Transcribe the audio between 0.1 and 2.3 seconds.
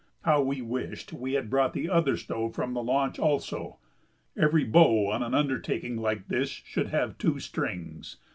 How we wished we had brought the other